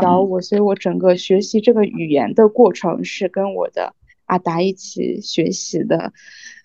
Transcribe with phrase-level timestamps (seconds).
[0.00, 6.12] 教我，所以我整个学习这个语言的过程是跟我的阿达一起学习的，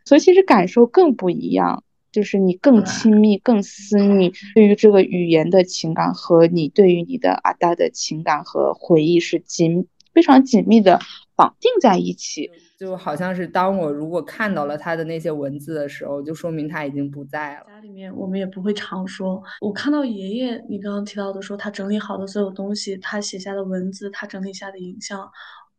[0.05, 10.99] 所以其实感受更不一样，就是你更亲密、更私密，对于这个语言的情感和你对于你的阿达的情感和回忆是紧非常紧密的
[11.35, 12.49] 绑定在一起。
[12.77, 17.65] 就好像是当我如果看到了他的那些文字的时候，就说明他已经不在了。
[17.65, 19.41] 家里面我们也不会常说。
[19.61, 25.27] 我看到爷爷，你刚刚提到的说他整理好的所有东西，他写下的文字，他整理下的影像，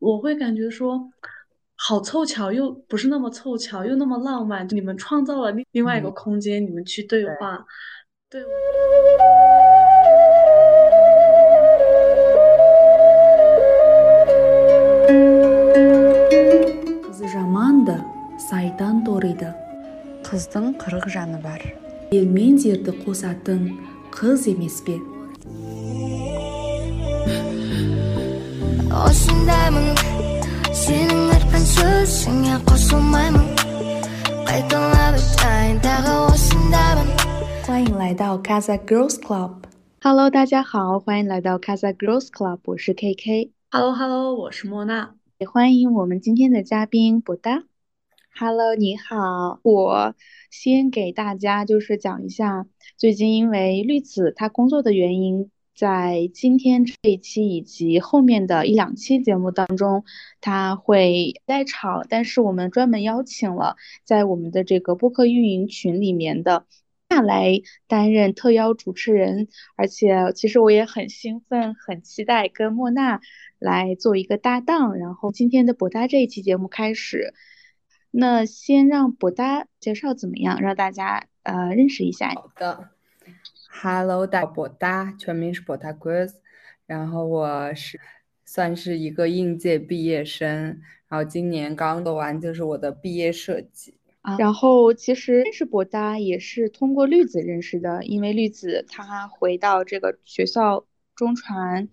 [0.01, 1.01] 我会感觉说，
[1.77, 4.67] 好凑巧，又不是那么凑巧，又那么浪漫。
[4.71, 7.65] 你们创造了另另外一个空间，你们去对话，
[8.29, 8.43] 对。
[18.50, 19.54] сайдан ториды
[20.28, 21.62] қыздың қырық жаны бар
[22.12, 23.72] ел мен жерді қосатын
[24.14, 24.96] қыз емес пе
[28.94, 29.90] осындаймын
[30.84, 33.48] сенің айтқан сөзіңе қосылмаймын
[34.48, 37.10] қайталап айтайын тағы осындаймын
[37.66, 45.12] 欢迎来到 Casa Girls Club。Hello，大家好，欢迎来到 Casa Girls Club，我是 KK。Hello，Hello，我是莫娜。
[45.40, 47.64] 也欢迎我们今天的嘉宾博达。
[48.41, 49.59] Hello，你好。
[49.65, 50.15] 我
[50.49, 60.05] 先给大家就是讲一下，最近因为绿子她工作的原因，在今天这一期以及后面的一两期节目当中，
[60.41, 62.07] 她会在场。
[62.09, 66.65] 但是我们专门邀请了在我们的这个播客运营群里面的
[67.09, 69.49] 娜来担任特邀主持人。
[69.75, 73.21] 而且其实我也很兴奋，很期待跟莫娜
[73.59, 74.97] 来做一个搭档。
[74.97, 77.35] 然后今天的博大这一期节目开始。
[78.11, 82.31] 那先让博达介绍怎么样，让大家呃认识一下。
[82.31, 82.89] 好的
[83.69, 86.35] ，Hello，大博达，全名是博达 Grace，
[86.87, 88.01] 然后我是
[88.47, 94.39] 算是一个应届毕业生，然后今年刚做完就是我的毕业设计啊。
[94.39, 101.89] 然后其实认识博达也是通过绿子认识的，因为绿子她回到这个学校中传，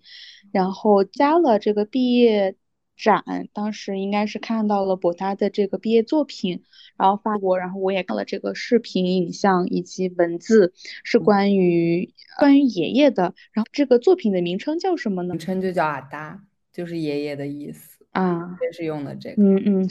[0.50, 2.56] 然后加了这个毕业。
[2.96, 6.62] 展当时应该是看到了博达的这个毕业作品，
[6.96, 10.72] 然后发过，然后我也看了这个视频、影像以及文字，
[11.04, 13.34] 是关于关于爷爷的。
[13.52, 15.34] 然后这个作品的名称叫什么呢？
[15.34, 16.42] 名称就叫阿达，
[16.72, 19.42] 就是爷爷的意思啊，也是用的这个。
[19.42, 19.88] 嗯嗯，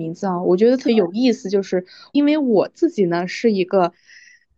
[0.00, 3.92] 名字啊，我觉得特别有意思，就是因为我自己呢是一个，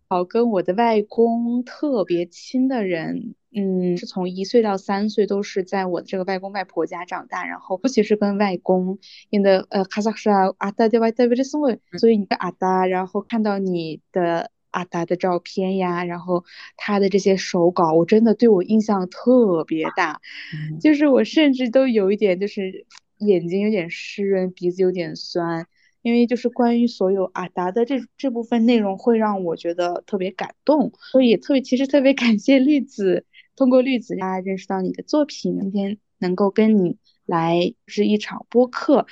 [0.09, 3.35] 好跟我的外公特别亲的人。
[3.53, 8.97] 嗯，是从一岁到三岁都是在我的这个外公外婆家长大，然后尤其是跟外公，
[9.29, 11.61] 因为呃卡萨克什阿达的外代为这送
[11.99, 16.45] 所以你的阿达，然后看到你的阿达的照片呀，然后
[16.77, 20.21] 他的这些手稿，我真的对我印象特别大，
[20.79, 22.85] 就是我甚至都有一点就是
[23.17, 25.67] 眼睛有点湿润，鼻子有点酸，
[26.01, 33.25] 因为就是关于所有阿达的这这部分内容会让我觉得特别感动，所以也特别其实特别感谢栗子。
[33.61, 39.05] 通过绿子家认识到你的作品，今天能够跟你来是一场播客。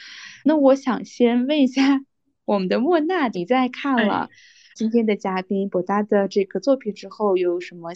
[0.43, 2.01] 那我想先问一下
[2.45, 4.31] 我们的莫娜，你在看了
[4.73, 7.91] 今天的嘉宾博达的这个作品之后，有什么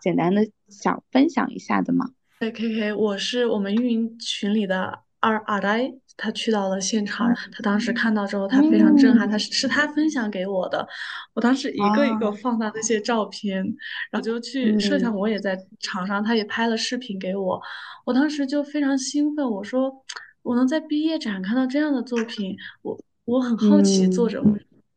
[0.00, 2.10] 简单的想分享一下的吗？
[2.38, 5.94] 对，K K，我是我们运营群里的二阿呆。
[6.18, 9.30] 他去到了现场，他当时看到之后，他非常震撼。
[9.30, 10.86] 他是是他分享给我的，
[11.32, 13.64] 我当时一个一个放大那些照片，
[14.10, 17.62] 然后就去摄像，我也在场上，他也拍了视频给我。
[18.04, 20.04] 我当时就非常兴奋，我说
[20.42, 24.50] 我能在毕业展看到这样的作品，我我很好奇作者会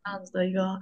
[0.03, 0.79] 这样子的一个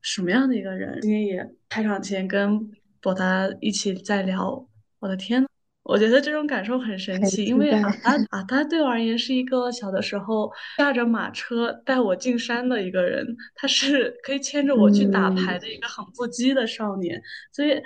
[0.00, 1.00] 什么样的一个人。
[1.02, 4.64] 今天也开场前跟博达一起在聊，
[5.00, 5.44] 我的天。
[5.84, 17.20] 我觉得这种感受很神奇，因为阿达阿达对我而言是一个小的时候驾着马车带我进山的一个人，他是可以牵着我去打牌的一个很不羁的少年。
[17.52, 17.82] 所以，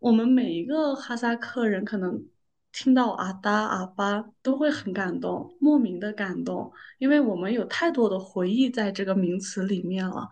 [0.00, 2.20] 我们每一个哈萨克人可能
[2.72, 10.28] 听到阿达阿巴都会很感动，莫名的感动，因为我们有太多的回忆在这个名词里面了。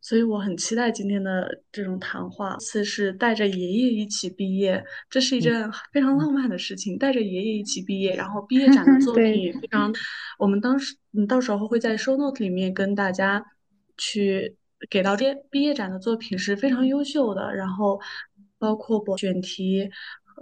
[0.00, 2.56] 所以我很期待今天的这种谈话。
[2.58, 6.96] 次是带着爷爷一起毕业，这是一件非常浪漫的事情。
[6.98, 9.92] 带着爷爷一起毕业，然后毕业展的作品也非常，
[10.38, 13.44] 我们当时嗯到时候会在 show note 里面跟大家
[13.96, 14.56] 去
[14.88, 18.00] 给到这毕业展的作品是非常优秀的，然后
[18.58, 19.90] 包括选题。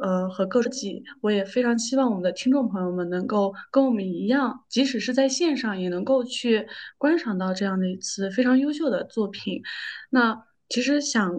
[0.00, 6.66] 呃，和各级，我也非常希望我们的听众朋友们能够跟我们一样，即使是在线上，也能够去
[6.98, 9.62] 观赏到这样的一次非常优秀的作品。
[10.10, 11.32] 那其实想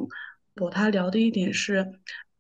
[0.56, 1.94] 博他聊的一点是，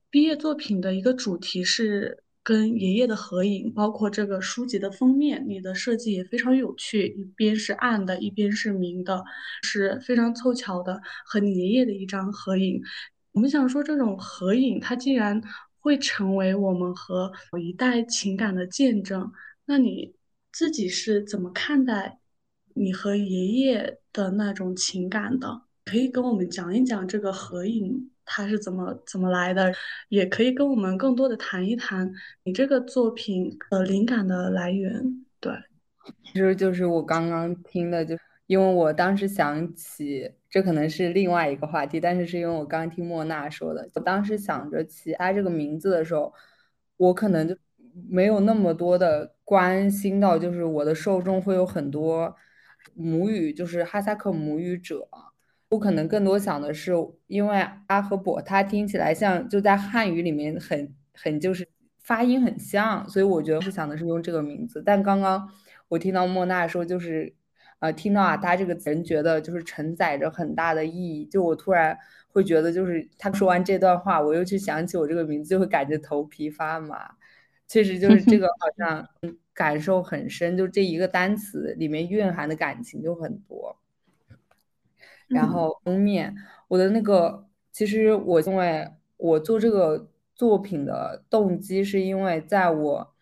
[0.09, 9.23] 毕业作品的一个主题是跟爷爷的合影，包括这个书籍的封面，你的设计也非常有趣，一边是暗的，一边是明的，
[9.63, 12.81] 是非常凑巧的和你爷爷的一张合影。
[13.33, 15.39] 我们想说，这种合影它竟然
[15.87, 19.31] 会成为我们和一代情感的见证，
[19.63, 20.13] 那你
[20.51, 22.19] 自己是怎么看待
[22.73, 25.61] 你和爷爷的那种情感的？
[25.85, 29.73] 可以跟我们讲一讲这个合影它是怎么怎么来的，
[30.09, 32.11] 也可以跟我们更多的谈一谈
[32.43, 35.25] 你这个作品的灵感的来源。
[35.39, 35.53] 对，
[36.25, 40.33] 其实就是我刚刚听的，就因为我当时想起。
[40.49, 46.33] 这可能是另外一个话题，但是是因为我刚听莫娜说的，我当时想着起他这个名字的时候，
[46.95, 47.55] 我可能就
[48.09, 52.33] 没有那么多的关心到，就是我的受众会有很多
[52.93, 55.07] 母语，就是哈萨克母语者，
[55.69, 56.93] 我可能更多想的是，
[57.27, 61.67] 因为阿和伯他听起来像就在汉语里面很很就是
[61.99, 65.49] 发音很像，所以我觉得是想的是用这个名字，但刚刚
[65.89, 67.35] 我听到莫娜说就是。
[67.79, 71.23] 呃，听到啊，他这个人觉得就是承载着很大的意义。
[71.25, 71.95] 就我突然
[72.29, 77.11] 会觉得，就是他说完这段话，我又去想起我这个名字，就会感觉头皮发麻。
[77.67, 79.07] 确实，就是这个好像
[79.53, 83.77] 感受很深，就这一个单词里面蕴含的感情就很多。
[85.27, 86.35] 然后封面，
[86.69, 93.13] 我的那个，其实我因为我做这个作品的动机，是因为在我。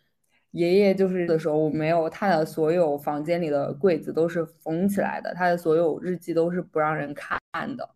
[0.55, 7.37] 爷爷就是的时候，我没有他的所有房间里的柜子都是封起来的，他的所有日记都是不让人看
[7.75, 7.89] 的，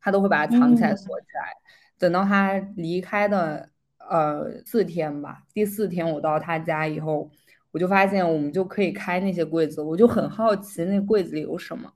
[0.00, 1.52] 他都会把它藏起来锁起来。
[1.98, 3.68] 等到他离开的
[3.98, 7.30] 呃四天吧，第四天我到他家以后，
[7.70, 11.92] 我就发现我们就可以开那些柜子，我就很好奇那柜子里有什么，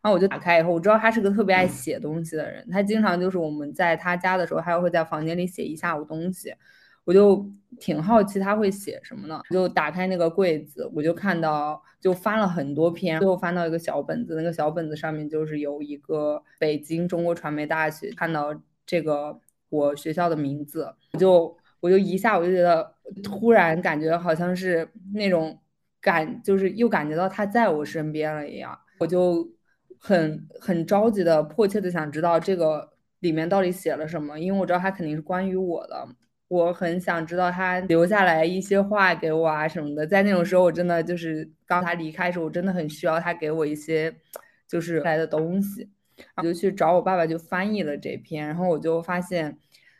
[0.00, 6.54] 然后我就打开以后，我知道他是个特别爱写东西的人，他经常就是我们在他家的时候，他会在房间里写一下午东西。
[7.08, 7.42] 我就
[7.80, 9.40] 挺好奇他会写什么呢？
[9.50, 19.40] 就打开那个柜子，我就看到就翻了很多篇，最后翻到一个小本子，那个小本子上面就是有一个北京中国传媒大学，看到这个
[19.70, 22.92] 我学校的名字，我就我就一下我就觉得
[23.24, 25.58] 突然感觉好像是那种
[26.02, 29.48] 感，就是又感觉到他在我身边了一样，我就
[29.98, 32.90] 很很着急的迫切的想知道这个
[33.20, 36.06] 里面到底写了什么，因为我知道他肯定是关于我的。
[36.48, 44.14] 我很想知道他留下来一些话给我啊什么的，在那种时候，我真的就是刚他离开的时候，我真的很需要他给我一些
[44.66, 45.90] 就是来的东西，
[46.36, 49.58] 我就去找我爸爸就翻译了这篇，然后我就发现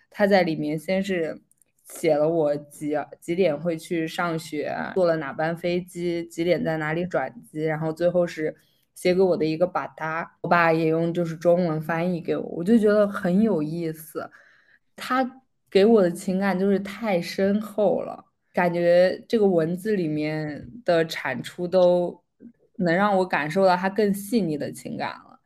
[0.09, 1.43] 他在里面先是
[1.85, 8.57] 写了我几几点会去上学，坐了哪班飞机，几点在哪里转机，然后最后是
[8.95, 14.31] 写给我的一个把他，我爸也用就是中文翻译给我，我就觉得很有意思，
[14.97, 15.43] 他。
[15.71, 22.23] 给我的情感就是太深厚了，感觉这个文字里面的产出都
[22.77, 25.41] 能让我感受到他更细腻的情感了。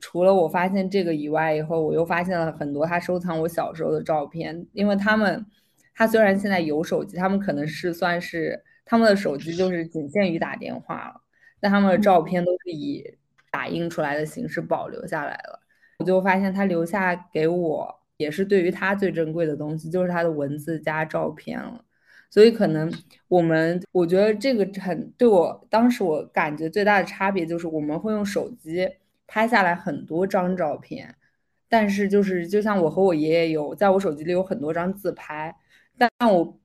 [0.00, 5.44] 除了我发现这个以外，以后我又发现了很多他收藏我小时候的照片，因为他们，
[5.94, 11.20] 他虽然现在有手机，他们可能是算是他们的手机就是仅限于打电话了，
[11.58, 13.02] 但他们的照片都是以
[13.50, 15.60] 打印出来的形式保留下来了。
[15.98, 18.03] 我就发现他留下给我。
[18.16, 21.84] 也是对于他最珍贵的东西，就是他的文字加照片了。
[22.30, 22.92] 所以可能
[23.28, 28.88] 我们，我觉得这个很对我当时我感觉最大的差别就是，我们会用手机
[29.26, 31.14] 拍下来很多张照片，
[31.68, 35.54] 但是就是就像我和我爷爷有在我手机里有很多张自拍，
[35.96, 36.58] 但我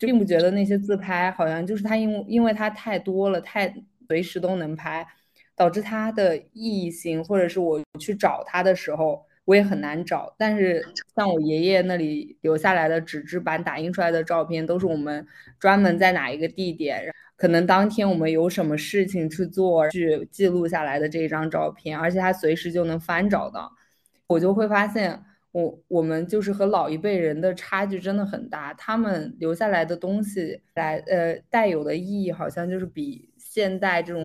[0.00, 3.72] 并不觉得那些自拍好像就是他因为因为他太多了，太
[4.08, 5.06] 随时都能拍，
[5.54, 9.24] 导致它的意义性，或者是我去找他的时候。
[9.44, 10.82] 我也很难找，但是
[11.14, 15.26] 像我爷爷那里留下来的纸质版打印出来的照片，都是我们
[15.58, 23.70] 专门在哪一个地点，可能当天我们有什么事情去做，去记录下来的这一张照片，而且他随时就能翻找到。
[24.26, 25.22] 我就会发现，
[25.52, 34.24] 我我们就是和老一辈人的差距真的很大，他们留下来的东西来呃带有的意义，好像就是比现代这种。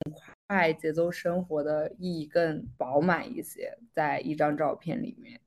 [0.50, 5.40] 快节奏生活的意义更饱满一些，在一张照片里面，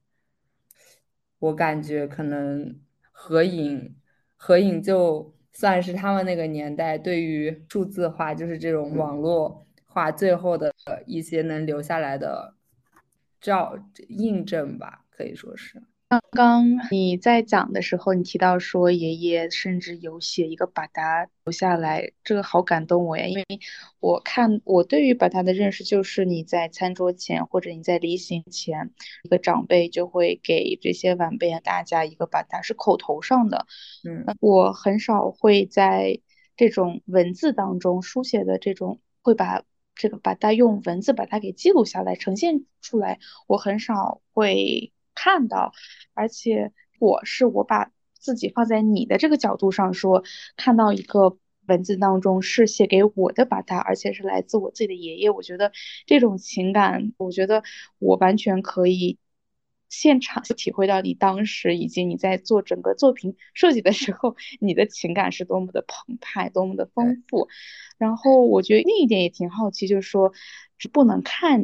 [1.40, 2.80] 我感觉可能
[3.11, 3.97] 合影，
[4.37, 10.73] 合影就算是他们那个年代对于数字化，就是这种网络化最后的
[11.04, 12.54] 一些能留下来的
[13.40, 15.82] 照印证吧，可以说是。
[16.12, 23.25] 刚刚你在讲的时候，你提到说爷爷甚至有写一个把它留下来，这个好感动我呀！
[23.25, 23.47] 因为
[23.99, 28.90] 我看我对于把它的认识就是你在餐桌前或者你在离行前，
[29.23, 33.66] 一个长辈就会给这些晚辈大家一个把它是口头上的。
[34.04, 36.21] 嗯，我很少会在
[36.59, 39.62] 这种文字当中书写的这种会把
[39.95, 44.92] 这个把它用文字把它给记录下来呈现出来，我很少会。
[45.14, 45.73] 看到，
[46.14, 50.23] 而且我是我把自己放在你的这个角度上说，
[50.57, 55.73] 看到一个文字当中是写给我的，把它，而且是来自我自己的爷爷，我觉得
[56.07, 57.62] 这种情感，我觉得
[57.99, 59.19] 我完全可以
[59.88, 67.49] 现场就体会到你当时以及你在做整个作品设计的时候，你的情感是多么的澎湃，多么的丰富。
[67.99, 70.33] 然后我觉得另一点也挺好奇，就是说
[70.92, 71.62] 不能看。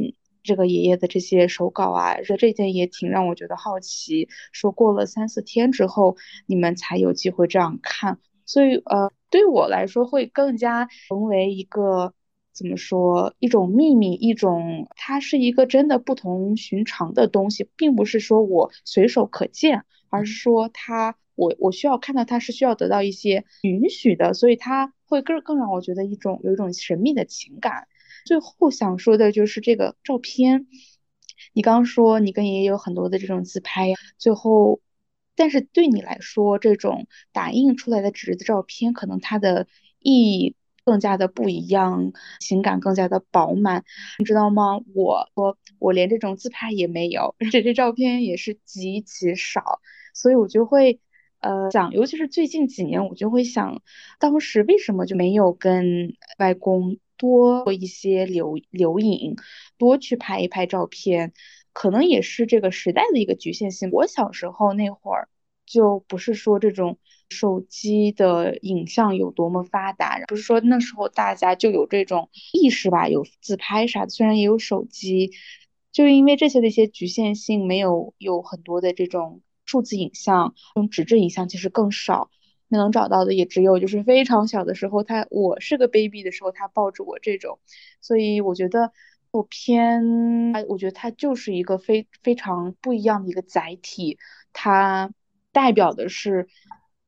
[0.49, 4.28] 这个爷爷的这些手稿啊，这这件也挺让我觉得好奇。
[4.50, 12.14] 说过了三四天之后，你们才有机会这样看，所以呃，对我来说会更加成为一个
[12.52, 27.87] 怎么说一种秘密，一种它是一个真的不同寻常的东西，并不是说我随手可见，而是说它我我需要看到它是需要得到一些允许的，所以它会更更让我觉得一种有一种神秘的情感。
[28.28, 30.66] 最后想说的就是这个照片，
[31.54, 34.82] 你刚刚说你跟爷爷有很多的这种自拍，最后，
[35.35, 39.66] 但是对你来说，这种打印出来的纸的照片，可能它的
[39.99, 40.54] 意义
[40.85, 43.82] 更加的不一样，情感更加的饱满，
[44.18, 44.78] 你知道吗？
[44.94, 49.80] 我我我连这种自拍也没有，这些照片也是极其少，
[50.12, 51.00] 所以我就会
[51.40, 53.83] 呃想，尤其是最近几年，我就会想，
[54.18, 56.99] 当时为什么就没有跟外公。
[57.21, 59.35] 多做一些留留影，
[59.76, 61.33] 多去拍一拍照片，
[61.73, 63.90] 可能也是这个时代的一个局限性。
[63.90, 65.28] 我小时候那会儿，
[65.66, 66.97] 就不是说这种
[67.28, 74.11] 手机的影像有多么发达，不是说那时候大家就有这种意识吧，有自拍啥的。
[74.11, 75.33] 虽然也有手机，
[75.90, 82.31] 就因为这些的一些局限性，没有有很多的这种数字影像，用纸质影像其实更少。
[82.71, 87.61] 能找到的也只有就是非常小的时候，他我是个 baby 的时候，他抱着我这种，
[88.03, 88.93] 所以我觉得
[89.31, 94.19] 我偏，我觉得它就是一个非非常不一样的一个载体，
[94.53, 95.15] 它
[95.51, 96.49] 代表的是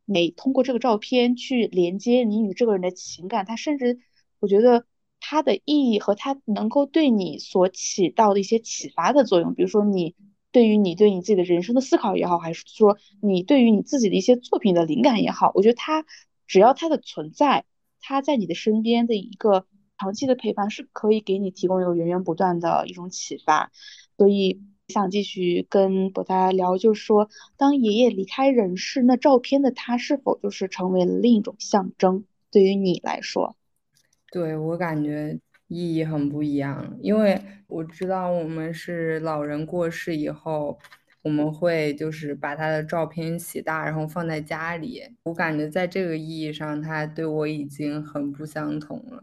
[0.06, 3.98] 你通过这个照片去连接你与这个人的情感，它甚至
[4.38, 4.86] 我觉得
[5.20, 10.14] 它的意义和它能够对你所起到的一些启发的作用，比如说你。
[10.52, 16.04] 对于你对你自己的人生的思考也好，还是说你对于你自己的一些作品的灵感也好，我觉得它
[16.46, 17.64] 只要它的存在，
[18.00, 19.66] 它在你的身边的一个
[19.98, 23.70] 长期的陪伴，是可以给你提供一个源源不断的一种启发。
[24.18, 32.24] 所以想继续跟博大聊，就是说，当爷爷离开人世，那照片的他是否就是成为了另一种象征？
[32.50, 33.56] 对于你来说，
[34.32, 35.38] 对我感觉。
[35.70, 40.76] 意义很不一样，因为我知道我们是老人过世以后，
[41.22, 45.00] 我们会就是把他的照片洗大，然后放在家里。
[45.22, 49.22] 我感觉在这个意义上，他对我已经很不相同了。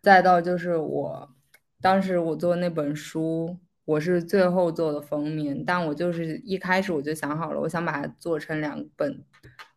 [0.00, 1.30] 再到就是我，
[1.82, 9.22] 当时我做那本书，我是最后做的封面，但我就是一开始我就想好了，我想把它做成两本，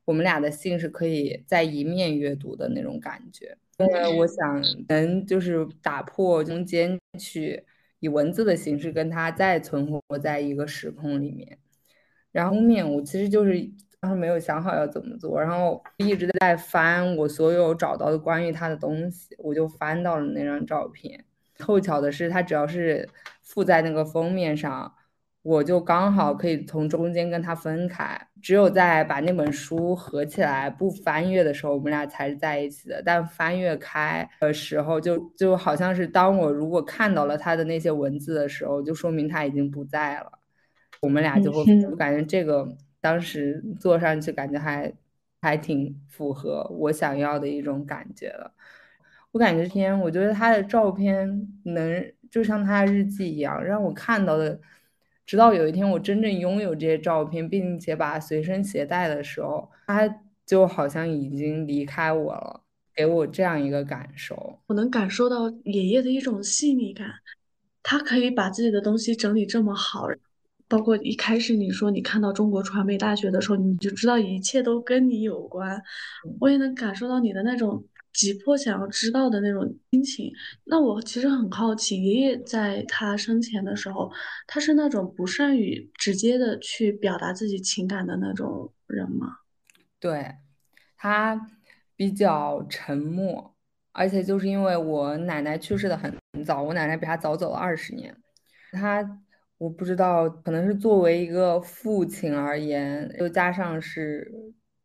[0.06, 3.58] 我们俩的信是可以在一面阅读的那种感觉。
[3.80, 7.64] 因为我想能就是打破中间去
[8.00, 11.60] 以文字的形式跟它再存活在一个时空里面。
[12.32, 13.70] 然后封面我其实就是
[14.00, 21.26] 当时没有想好要怎么做，然后一直在翻我所有找到的关于他的东西，我就翻到了那张照片。
[21.56, 23.08] 凑巧的是，它只要是
[23.42, 24.94] 附在那个封面上。
[25.48, 33.02] 我就刚好可以从中间跟他分开，只有在把那本书合起来不翻阅的时候，我们俩才是在一起的。
[33.06, 40.30] 但翻阅开的时候，就就好像是当我如果看到了他的那些文字的时候，就说明他已经不在了。
[41.00, 42.68] 我们俩就会我感觉这个
[43.00, 44.92] 当时坐上去感觉还
[45.42, 48.52] 还挺符合我想要的一种感觉了。
[49.32, 54.60] 我感觉天，我觉得他的照片能就像他日记一样，让我看到的。
[55.28, 62.62] 直到有一天我真正拥有这些照片，并且把它随身携带的时候，它就好像已经离开我了，
[62.96, 64.58] 给我这样一个感受。
[64.68, 67.08] 我能感受到爷爷的一种细腻感，
[67.84, 70.08] 他可以把自己的东西整理这么好，
[70.70, 75.84] 包括一开始你说你看到中国传媒大学的时候，你就知道一切都跟你有关。
[76.40, 77.84] 我也能感受到你的那种
[78.18, 80.32] 急迫想要知道的那种心情。
[80.66, 84.12] 那我其实很好奇，爷爷在他生前的时候，
[84.48, 89.38] 他是那种不善于直接的去表达自己情感的那种人吗？
[90.00, 90.36] 对，
[90.98, 91.40] 他
[91.96, 93.56] 比较沉默，
[93.92, 96.12] 而且就是因为我奶奶去世的很
[96.44, 98.18] 早，我奶奶比他早走了二十年，
[98.72, 99.22] 他。
[99.60, 104.32] 我不知道，可能是作为一个父亲而言，又加上是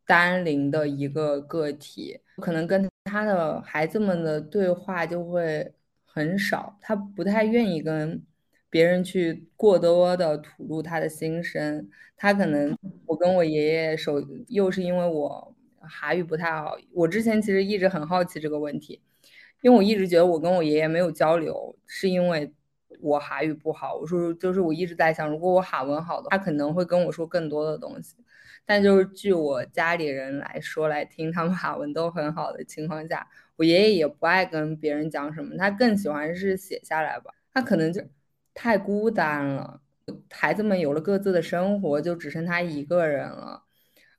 [0.06, 5.74] 单零的一个个体，可能跟他的孩子们的对话就会
[6.06, 6.78] 很少。
[6.80, 8.22] 他不太愿意跟
[8.70, 11.88] 别人去过多的吐露他的心声。
[12.16, 12.76] 他可能，
[13.06, 14.14] 我跟我爷爷手，
[14.48, 16.76] 又是因为我韩语不太好。
[16.92, 19.02] 我之前其实一直很好奇这个问题，
[19.60, 22.52] 因为我一直觉得我跟我爷爷没有交流，是因为。
[23.00, 28.14] 我韩语不好，我说就是我一直在想，如果我韩文好的，他可能会跟我说更多的东西。
[28.64, 33.26] 但就是据我家里人来说来听，他们韩文都很好的情况下，
[33.56, 37.32] 我爷爷也不爱跟别人讲什么，他更喜欢是写下来吧。
[37.52, 38.02] 他可能就
[38.54, 39.80] 太孤单了，
[40.30, 43.64] 孩子们有了各自的生活，就只剩他一个人了。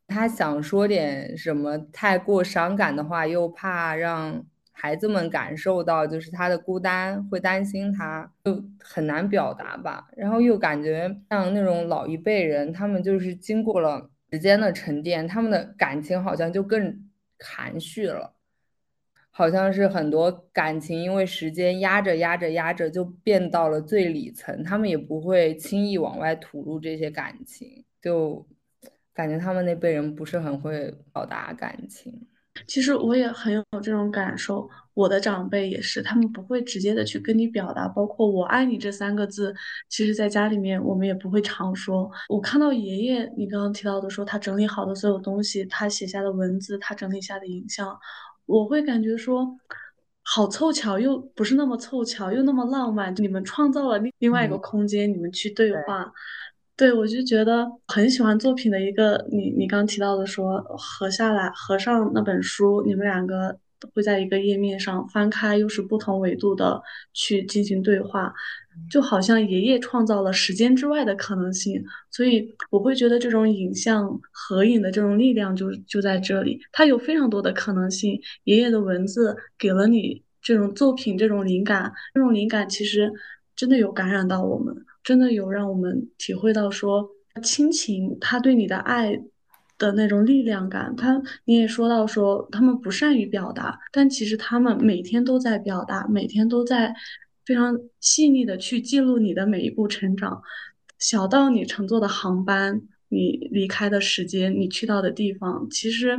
[0.08, 4.46] 他想说点什么太过伤感的话，又怕让。
[4.76, 10.08] 孩子们感受到就是他的孤单，会担心他，就很难表达吧。
[10.18, 18.34] 然后又感觉像那种老一辈人，他们就是经过了时间的沉淀，他们的感情好像就更含蓄了，
[19.30, 28.44] 好像是很多感情因为时间压着压着压着，就变到了最里层，他们也不会轻易往外吐露这些感情，就
[29.13, 32.28] 感觉他们那辈人不是很会表达感情。
[32.67, 39.53] 其实我也很有这种感受，我的长辈也是，他们不会直接的去跟你表达，包括“我爱你”这三个字，
[39.89, 42.10] 其实在家里面我们也不会常说。
[42.29, 47.98] 我看到爷爷，你刚刚提到的说他整理好的所有东西，他写下的文字，他整理下的影像，
[48.45, 49.57] 我会感觉说，
[50.22, 56.13] 好凑巧，又不是那么凑巧，又那么浪漫，你们创造了另另外一个空间，你们去对话。
[56.75, 63.56] 对，我就觉得很喜欢作品的一个，你你刚提到的说合下来合上那本书，你们两个
[63.94, 66.82] 会在一个页面上翻开，又是不同维度的
[67.13, 68.34] 去进行对话，
[68.89, 78.20] 就好像爷爷创造了时间之外的可能性，所以我会觉得这种影像合影的这种力量就就在这里，它有非常多的可能性。
[78.46, 83.14] 爷爷的文字给了你这种作品这种灵感，这种灵感其实
[83.55, 84.75] 真的有感染到我们。
[85.03, 87.09] 真的有让我们体会到说
[87.44, 89.22] 亲情，他对你的爱
[89.77, 90.96] 的那种力量感。
[90.96, 96.94] 他你也说到说他们不善于表达，但其实他们每天都在表达，每天都在
[97.46, 100.42] 非常细腻的去记录你的每一步成长，
[100.98, 105.68] 小到你乘坐的航班，你离开的时间，你去到的地方。
[105.70, 106.18] 其实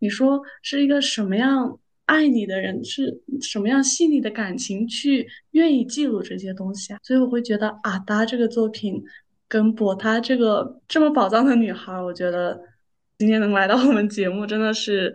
[0.00, 1.78] 你说是一个什么样？
[2.06, 6.98] 爱你的人是什么样细腻的感情去愿意记录这些东西啊？
[7.02, 9.02] 所以我会觉得阿达这个作品
[9.48, 12.60] 跟博他这个这么宝藏的女孩，我觉得
[13.18, 15.14] 今天能来到我们节目，真的是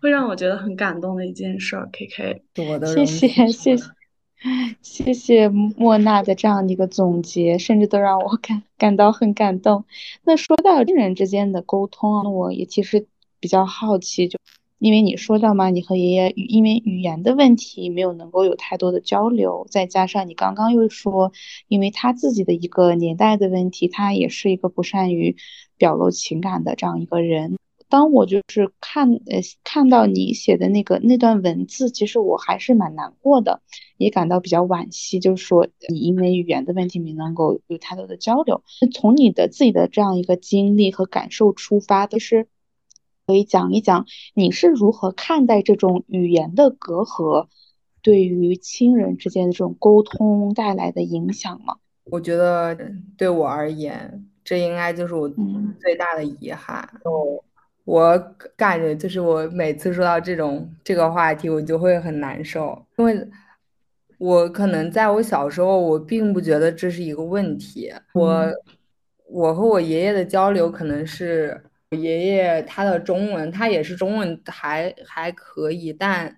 [0.00, 1.76] 会让我觉得很感动的一件事。
[1.92, 2.42] K K，
[2.86, 3.84] 谢谢谢谢
[4.82, 9.84] 谢谢莫娜的这样的一个总结，甚至都让我感感到很感动。
[10.24, 13.06] 那说到亲人之间的沟通啊，我也其实
[13.38, 14.38] 比较好奇就。
[14.78, 21.32] 因为你说到嘛，你和爷爷因为语言的问题没有能够有太多的交流，再加上你刚刚又说，
[21.66, 25.36] 因为他自己的一个年代的问题，他也是一个不善于
[25.78, 27.56] 表露情感的这样一个人。
[27.88, 33.62] 当我就是看呃看到你写的那个那段文字，其实我还是蛮难过的，
[33.96, 38.62] 也感到比较惋惜，就是说你因为语言的问题没能够有太多的交流。
[38.92, 42.46] 从你的自己的这样一个经历和感受出发，其实。
[43.26, 47.48] 可以讲一讲你是如何看待这种语言的隔阂
[48.00, 51.74] 对于亲人之间的这种沟通带来的影响吗？
[52.04, 52.78] 我觉得
[53.18, 55.28] 对我而言，这应该就是我
[55.80, 56.88] 最大的遗憾。
[57.84, 58.16] 我
[58.56, 63.28] 感觉就是我每次说到这种这个话题，我就会很难受，因为
[64.18, 67.92] 我可能在我小时候，我并不觉得这是一个问题。
[68.14, 68.46] 我
[69.28, 71.60] 我和我爷爷的交流可能是。
[71.90, 76.36] 我爷爷他的中文，他也是中文还还可以，但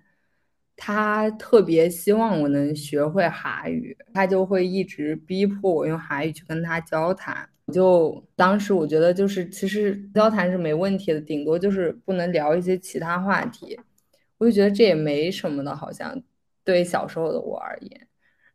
[0.75, 7.49] 他特别希望我能学会韩语，他就会一直逼迫我用韩语去跟他交谈。
[7.73, 13.79] 就当时我觉得，就是其实交谈是没问题的，顶多就是不能聊一些其他话题。
[14.37, 16.21] 我就觉得这也没什么的，好像
[16.63, 18.07] 对小时候的我而言。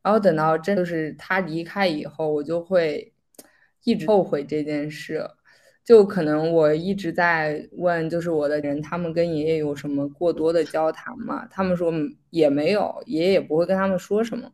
[0.03, 3.13] 然后等到真就是他离开以后，我就会
[3.85, 5.29] 一直后悔这件事。
[5.85, 11.47] 就可能我一直在问，就是我的人，他们跟爷爷有什么过多的交谈吗？
[11.51, 11.93] 他们说
[12.31, 14.51] 也没有，爷爷也不会跟他们说什么。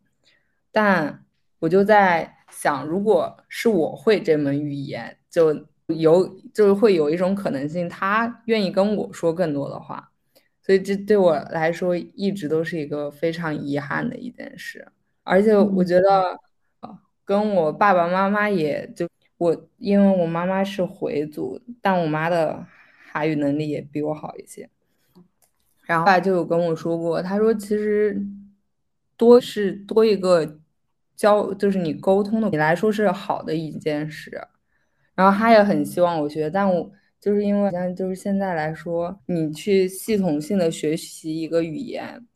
[0.73, 1.25] 但
[1.61, 10.11] 我就在想，如果是我会这门语言，就有就是会有一种可能性，他愿意跟我说更多的话。
[10.61, 14.85] 所以这对我来说一直都是一个非常遗憾的一件事。
[15.23, 16.37] 而且我觉得，
[17.25, 19.09] 跟我爸爸妈妈也就。
[19.41, 22.67] 我因为我妈妈是回族，但我妈的
[23.11, 24.69] 韩语能力也比我好一些。
[25.87, 28.23] 然后爸就有跟我说过，他说其实
[29.17, 30.59] 多是多一个
[31.17, 34.47] 交，就是你沟通的，你来说是好的一件事。
[35.15, 42.27] 然后他也很希望我学，但我就是因为像就是现在来说，你去系统性的学习一个语言，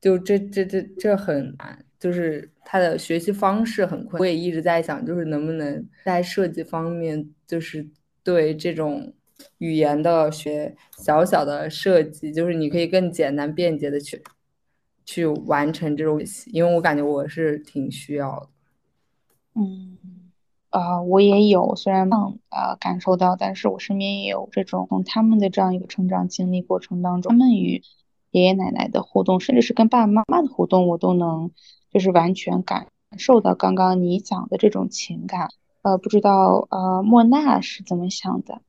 [0.00, 1.84] 就这这这这很难。
[1.98, 7.86] 就是他的学习方式很困，我也一直在想，就是能不能在设计方面，就是
[8.24, 9.12] 对这种
[9.58, 14.22] 语言的学小小的设计，就是你可以更简单便捷的去
[15.04, 18.48] 去完成这种，因为我感觉我是挺需要的。
[19.56, 19.98] 嗯，
[20.70, 22.08] 啊，我也有，虽然
[22.48, 27.82] 啊感受到，但是我身边也有这种他们的这样一个成长经历过程当中，他们与
[28.30, 31.50] 爷爷奶奶的互动，甚至是跟爸爸妈妈的互动，我都能。
[31.92, 32.86] 就是完全感
[33.18, 35.48] 受到刚刚你讲的这种情感，
[35.82, 38.62] 呃，不知道呃莫娜是怎么想的？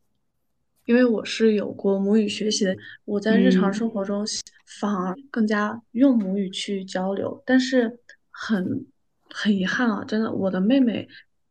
[0.87, 4.25] 因为我是有过母语学习的，我在日常生活中
[4.65, 7.99] 反而更加用母语去交流，但是
[8.31, 8.87] 很
[9.29, 11.07] 很遗憾啊，真的，我的妹妹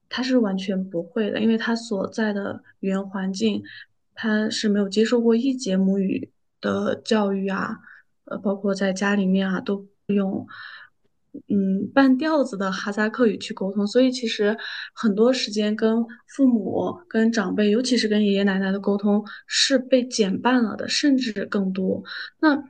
[0.09, 3.63] 她是完全不会的，因为她所在的语言环境，
[4.13, 7.79] 她是没有接受过一节母语的教育啊，
[8.31, 10.47] 呃，包括在家里面啊都用。
[11.47, 14.57] 嗯，半调子的哈萨克语去沟通，所以其实
[14.93, 22.03] 很多时间跟父母、跟长辈，尤其是跟爷爷奶奶的沟通是被减半了的，甚至更多。
[22.41, 22.61] 那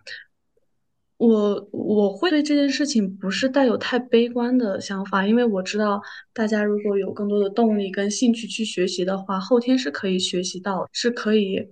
[1.17, 6.03] 我我会对这件事情不是带有太悲观的想法，因为我知道
[6.35, 11.67] 大家如果有更多的动力跟兴趣去学习的话，后天是可以学习到，是可以，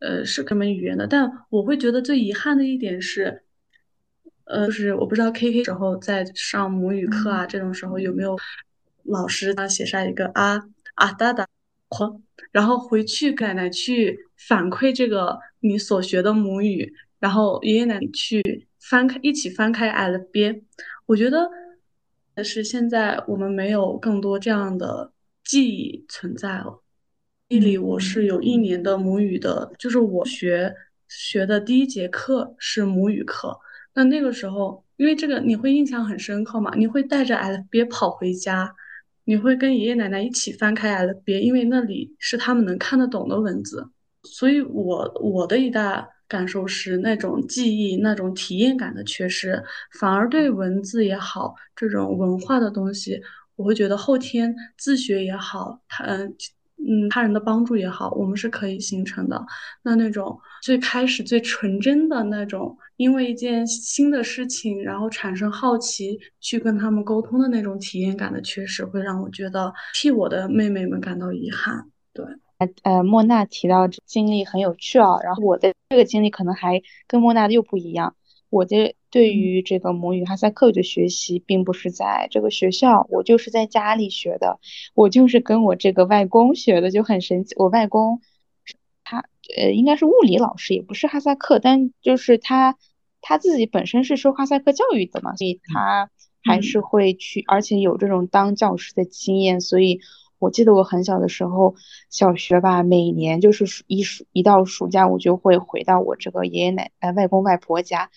[0.00, 1.06] 呃，是这门语言的。
[1.06, 3.42] 但我会觉得最遗憾的一点是。
[4.50, 8.34] 呃，就是我不知道 K K 时候在上母语课啊，这种时候有没有
[9.02, 10.58] 老师啊写下一个啊
[10.94, 11.46] 啊哒哒，
[12.50, 20.62] 然后回去奶奶去反馈这个你所学的母语，然后爷爷奶奶去翻开一起翻开 L 边
[21.04, 21.50] 我觉得
[22.42, 25.12] 是现在我们没有更多这样的
[25.44, 26.82] 记忆存在了。
[27.48, 30.74] 地理我是有一年的母语的，就是我学
[31.08, 33.58] 学的第一节课是母语课。
[33.94, 38.74] 那那个时候，因为这个你会印象很深刻嘛，你会带着 L B 跑回家，
[39.24, 43.88] 你会跟爷爷奶奶一起翻开 L B，因为那里是他们能看得懂的文字。
[44.24, 49.64] 所以，我我的一大感受是那种记忆、那种体验感的缺失，
[49.98, 53.22] 反而对文字也好，这种文化的东西，
[53.56, 56.36] 我会觉得后天自学也好，它嗯。
[56.78, 59.44] 嗯，他人的帮助也好，我们是可以形成的。
[59.82, 71.84] 那那种最开始最纯真的那种，因为一件新的事情，然后产生好奇去跟他们沟通的那种体验感的缺失，会让我觉得替我的妹妹们感到遗憾。
[72.12, 72.24] 对，
[72.82, 78.14] 呃，莫娜提到经历很有趣啊，然后我的这个经历可能还跟莫娜又不一样。
[78.50, 84.60] 我的对于这个母语哈萨克语的学习，并不是在这个学校，我就是在家里学的。
[84.94, 87.54] 我就是跟我这个外公学的，就很神奇。
[87.56, 88.20] 我外公
[89.04, 89.24] 他
[89.56, 92.76] 呃，应该是物理老师，也不是哈萨克，但就是他
[93.22, 96.10] 他自己本身是受哈萨克教育的嘛，所以他
[96.42, 99.62] 还是会去，而且有这种当教师的经验。
[99.62, 100.00] 所以
[100.38, 101.74] 我记得我很小的时候，
[102.10, 108.10] 小学吧，每年就是暑一暑一到暑假，我就会回到我这个爷爷奶奶、外公外婆家。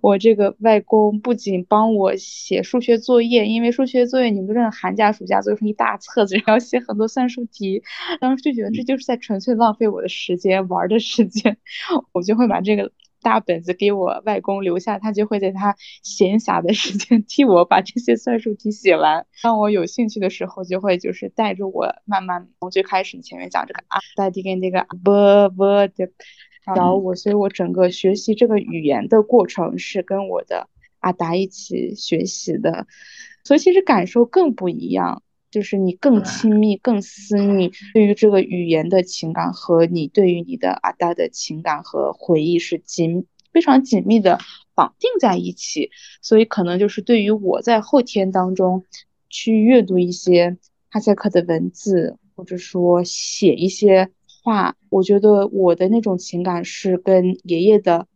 [0.00, 7.82] 我这个外公不仅帮我写数学作业，因为数学作业你们都知道，寒假暑假做成一大册子， 然后写很多算术题。
[8.20, 11.56] 当时就觉得这就是在纯粹浪费我的时间，玩的时间。
[12.12, 19.26] 我就会把这个大本子给我外公留下，他就会在他闲暇的时间 替我把这些算术题写完。
[19.42, 26.10] 当我有兴趣的时候，就会就是带着我慢慢从最开始你前面讲这个啊，带这个这个不不的。
[26.74, 32.86] 教我，所以我整个学习这个语言的过程是跟我的阿达一起学习的，
[33.44, 44.38] 所以其实感受更不一样，就是你更亲密、更私密，对于这个语言的情感和你对于你的阿达的情感和回忆是紧非常紧密的
[44.74, 48.84] 绑定在一起，所以可能就是对于我在后天当中
[49.28, 50.56] 去阅读一些
[50.90, 52.18] 哈塞克的文字。
[52.36, 54.10] 或者说写一些
[54.46, 58.06] 话，我觉得我的那种情感是跟爷爷的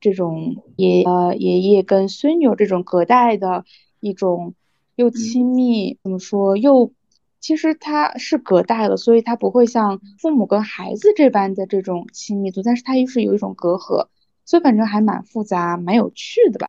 [0.00, 3.64] 这种爷呃爷爷跟孙女这种隔代的
[3.98, 4.54] 一种
[4.94, 6.92] 又亲密，怎么说又。
[7.38, 14.08] 其实他是隔代了，所以他不会像父母跟孩子这般的这种亲密度，但是他又是有一种隔阂，
[14.44, 16.68] 所以反正还蛮复杂、蛮有趣的吧。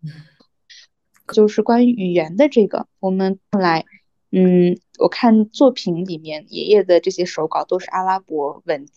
[1.33, 3.85] 就是关于语言的这个，我们来，
[4.31, 8.87] 嗯，我看作品里面爷爷的这些手稿都是阿拉伯文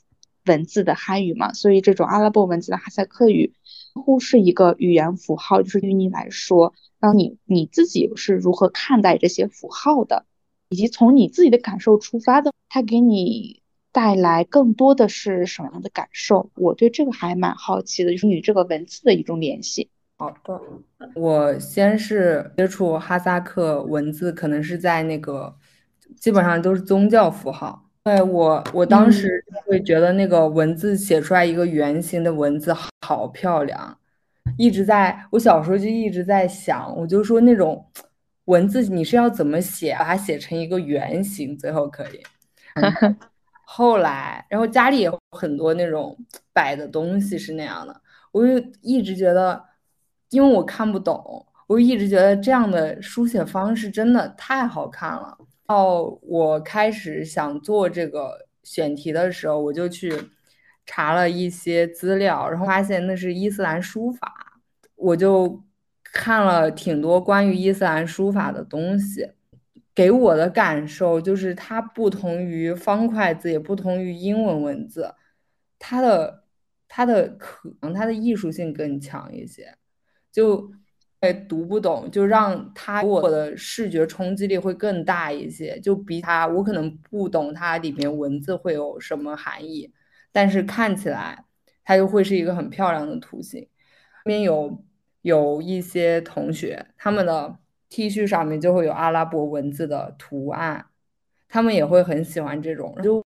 [0.46, 3.52] 文字的汉语嘛，所以这种阿拉伯文字的哈萨克语
[3.94, 10.24] 几乎是一个语言符号，就是对你来说，让你你自己是如何看待这些符号的？
[10.70, 13.60] 以及从你自己的感受出发的，它给你
[13.92, 16.50] 带来更多的是什么样的感受？
[16.54, 19.90] 我对这个还蛮好奇的，就是与这个文字的一种联系。
[20.16, 20.60] 好的，
[21.14, 25.54] 我先是接触哈萨克文字，可能是在那个
[26.16, 27.90] 基本上都是宗教符号。
[28.04, 32.74] 对我，我当时会觉得那个文字写出来一个圆形的文字
[33.06, 33.98] 好漂亮，
[34.56, 37.86] 一直在我小时候就一直在想，我就说那种。
[38.46, 39.94] 文字你是要怎么写？
[39.96, 42.20] 把它写成一个圆形，最后可以。
[43.64, 46.18] 后来，然后家里也有很多那种
[46.52, 48.00] 摆的东西是那样的，
[48.32, 49.62] 我就一直觉得，
[50.30, 55.38] 因为我看不懂，我就一直觉得这样的书写方式真的太好看了。
[55.70, 60.12] 到我开始想做这个选题的时候，我就去
[60.84, 64.60] 查了一些资料，然后发现那是伊斯兰书法，
[64.96, 65.62] 我就。
[66.12, 69.30] 看了挺多关于伊斯兰书法的东西，
[69.94, 75.14] 给我的感受就是它不同于方块字，也不同于英文文字，
[75.78, 76.42] 它的
[76.88, 79.76] 它的可能它的艺术性更强一些，
[80.32, 80.72] 就
[81.20, 89.92] 哎读不懂，就让它我的视觉冲击力会更大一些，就比它我可能不懂它里面文字会有什么含义，
[90.32, 91.44] 但是看起来
[91.84, 94.84] 它就会是一个很漂亮的图形，后面有。
[95.22, 97.58] 有一些同学，他们的
[97.90, 100.86] T 恤上面就会有阿拉伯文字的图案，
[101.46, 103.22] 他们也会很喜欢这种，就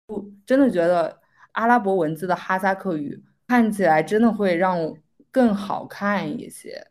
[0.47, 1.19] 真的觉得
[1.51, 4.95] 阿拉伯文字的哈萨克语看起来真的会让
[5.33, 6.87] 更好看一些。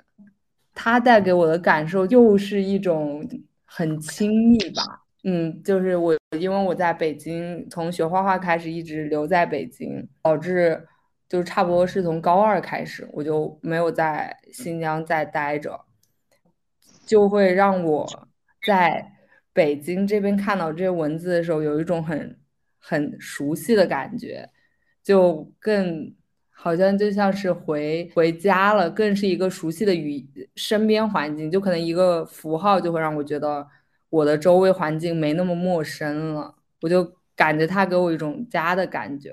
[0.82, 3.28] 它带给我的感受又是一种
[3.66, 10.88] 很亲密吧，嗯，就是我因为我在北京，从学画画开始一直留在北京，导致。
[11.28, 15.80] 就差不多是从高二开始，我就没有在新疆再待着，
[17.06, 18.28] 就会让我
[18.66, 19.12] 在
[19.54, 22.36] 北京这边看到这些文字的时候，有一种很
[22.80, 24.50] 很熟悉的感觉，
[25.04, 26.16] 就更
[26.62, 33.66] 好像就像是回回家了，更是一个熟悉的语身边环境，就可能一个符号就会让我觉得
[34.10, 37.12] 我的周围环境没那么陌生了，我就。
[37.40, 39.32] 感觉它给我一种家的感觉。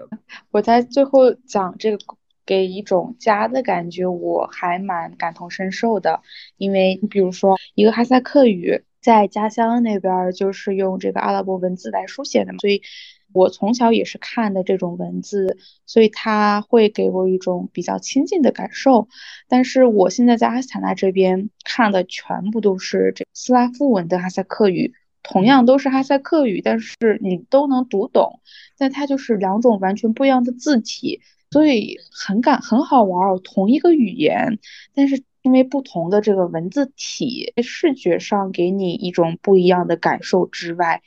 [0.52, 1.98] 我在最后讲这个
[2.46, 6.22] 给一种家的感觉，我还蛮感同身受的。
[6.56, 12.80] 因为你比如说一个哈萨克语，在家乡那边儿就是用这个阿拉伯文字来书写的嘛，所以
[13.32, 19.08] 我从小也是看的这种文字，所以它会给我一种比较亲近的感受。
[19.48, 24.94] 但是我现在在阿斯塔纳这边看的全部都是这斯拉夫文的哈萨克语。
[25.28, 28.38] 同样都是哈萨克语，但是你都能读懂，
[28.78, 33.36] 但它就是两种完全不一样的字体，所以很感很好玩。
[33.42, 34.60] 同一个语言，
[34.94, 41.02] 但是因为不同的这个文字体，视觉上给你一种不一样的感受之外，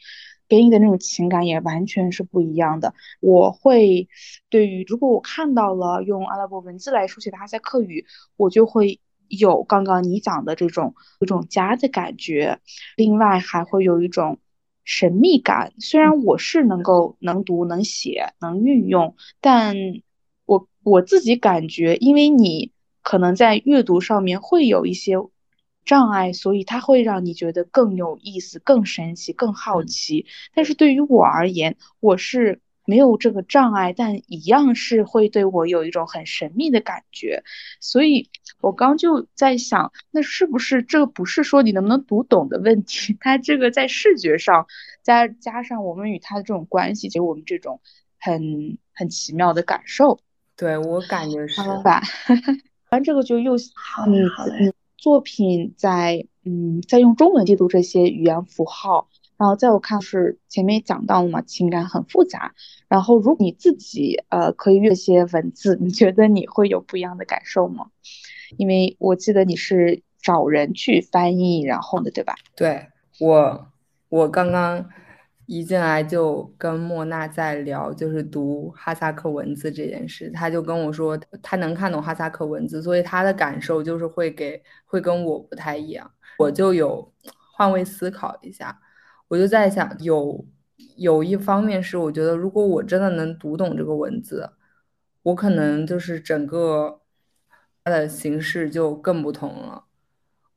[0.50, 2.94] 给你的那种情感也完全是不一样的。
[3.22, 4.10] 我会
[4.50, 9.00] 对于如果我看到了用阿拉伯文字来书写的哈萨克语，我就会。
[9.32, 12.58] 有刚刚你讲的这种一种家的感觉，
[12.96, 14.40] 另外还会有一种
[14.84, 15.72] 神秘感。
[15.78, 19.76] 虽然我是能够能读能写能运用，但
[20.48, 22.72] 我我自己感觉，因为你
[23.04, 25.14] 可能在阅读上面会有一些
[25.90, 30.26] 障碍，所以它会让你觉得更有意思、更神奇、更好奇。
[30.54, 32.62] 但是对于我而言，我是。
[32.86, 37.44] 没有这个障碍，但一样是会对我有一种很神秘的感觉，
[37.80, 43.16] 所以我刚就在想，那是不是这个不是说你能不能读懂的问题？
[43.22, 44.66] 它这个在视觉上
[45.04, 47.80] 加加上我们与它的这种关系，就我们这种
[48.18, 50.20] 很很奇妙的感受。
[50.58, 52.02] 对我感觉是吧？
[52.90, 53.56] 完这个就又
[54.08, 54.20] 你
[54.60, 59.08] 你作品在嗯在用中文记录这些语言符号。
[59.38, 62.54] 然后在我看是前面讲到了嘛，情感很复杂。
[62.90, 67.86] 然后如果你自己呃可以阅些文字，你觉得你会有不一样的感受吗？
[68.58, 72.36] 因为我记得你是找人去翻译，然后的对吧？
[72.54, 72.88] 对
[73.22, 73.68] 我，
[74.10, 74.90] 我刚刚
[75.52, 80.30] 一进来就跟莫娜在聊，就是读哈萨克文字这件事。
[80.30, 86.12] 他就跟我说，他能看懂哈萨克文字，所以他的感受就是会给会跟我不太一样。
[86.38, 87.12] 我就有
[87.56, 88.80] 换位思考一下，
[89.28, 90.46] 我就在想，有
[90.98, 94.52] 有一方面是我觉得，如果我真的能读懂这个文字，
[95.24, 97.02] 我可能就是整个
[97.84, 99.86] 它的形式就更不同了。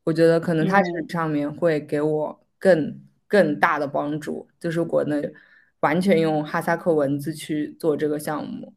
[0.04, 3.00] 我觉得可能它这上面会给我更。
[3.32, 5.32] 更大的帮助就是我能
[5.80, 8.74] 完全用哈萨克文字去做这个项目，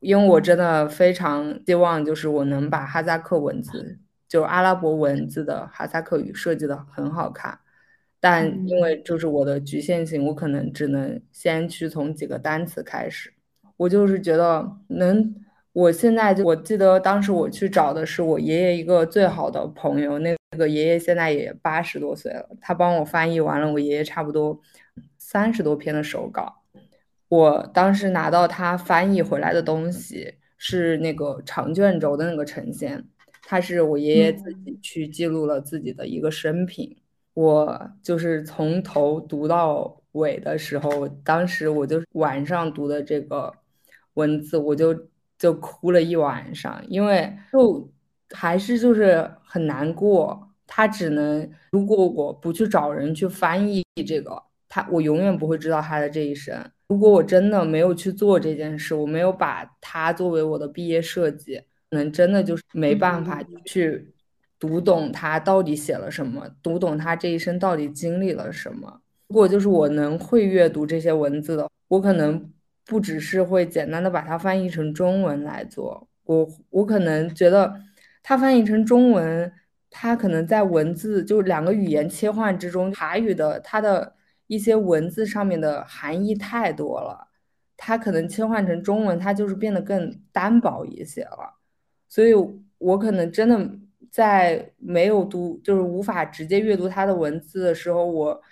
[0.00, 7.58] 因为我真的非常希望就是我能把哈萨克文字，就阿拉伯文字的哈萨克语设计的很好看，
[8.20, 13.32] 但因为就是我的局限性，我可能只能先去从几个单词开始。
[13.78, 15.34] 我就是觉得能，
[15.72, 20.35] 我现在就我记得当时我去找的是我爷爷一个最好的朋友那。
[20.52, 24.60] 这个爷爷现在也八十多岁了，他帮我翻译完了我爷爷差不多
[25.18, 26.62] 三十多篇的手稿。
[27.28, 33.04] 我当时拿到他翻译回来的东西是那个长卷轴的那个呈现，
[33.42, 36.96] 他是我爷爷自己去记录了自己的一个生平。
[37.34, 43.52] 我就是从头读到尾的时候，当时我就晚上读的这个
[44.14, 47.90] 文字，我就就哭了一晚上，因为就。
[48.30, 56.54] 还是就是很难过，他只能如果我不去找人去翻译这个，他我永远不会知道他的这一生。
[56.88, 61.56] 如果我真的没有去做这件事，我没有把它作为我的毕业设计，
[61.90, 64.12] 可能真的就是没办法去
[64.58, 69.00] 读懂他到底写了什么，读懂他这一生到底经历了什么。
[69.28, 72.52] 如果就是我能会阅读这些文字的，我可能
[72.84, 77.80] 不只是会简单的把它翻译成中文来做，我我可能觉得。
[78.28, 79.52] 它翻译成中文，
[79.88, 84.16] 它可能在文字就两个语言切换之中，法语的它的
[84.48, 87.28] 一些文字上面的含义太多了，
[87.76, 91.54] 它可能切换成中文，它就是变得更单薄一些了。
[92.08, 92.34] 所以，
[92.78, 93.70] 我可能真的
[94.10, 98.42] 在没有读，就是无法直接阅读它的文字的时候，我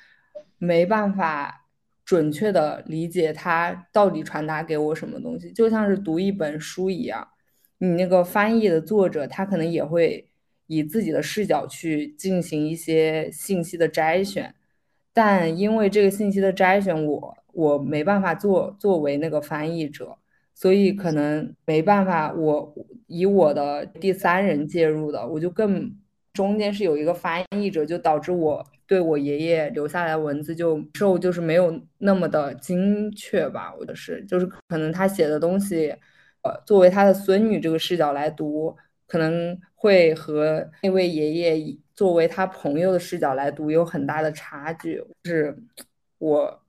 [0.56, 1.66] 没办法
[2.04, 7.26] 准确的理解它到底传达给我什么东西，就像是读一本书一样。
[7.84, 10.26] 你那个翻译的作者，他可能也会
[10.68, 14.54] 以自己的视角去进行一些信息的摘选，
[15.12, 20.16] 但因为这个信息的摘选，我我没办法做作为那个翻译者，
[20.54, 22.74] 所以可能没办法，我
[23.06, 25.94] 以我的第三人介入的，我就更
[26.32, 35.94] 中间是有一个翻译者，就导致我对我爷爷留下来文字就受就是没有那么的精确吧，我的是就是可能他写的东西。
[36.44, 38.76] 呃，作为他的孙女这个视角来读，
[39.06, 45.56] 可能会和那位爷爷作为他朋友的视角来读有很大的差距，是
[46.18, 46.60] 我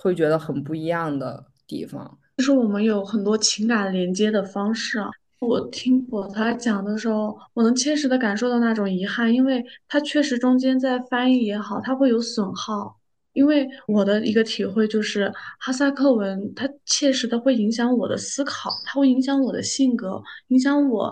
[0.00, 2.18] 会觉得很不一样的地方。
[2.38, 5.08] 就是我们有很多情感连接的方式啊。
[5.40, 12.97] 我听我他讲的时候，我能切实的感受到那种遗憾，因为他确实中间在翻译也好，他会有损耗。
[13.38, 21.08] 因为我的一个体会就是，哈萨克文它切实的会影响我的思考，它会影响我的性格，影响我